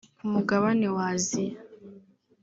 ku 0.19 0.23
mugabane 0.33 0.87
wa 0.95 1.05
Asia 1.15 1.57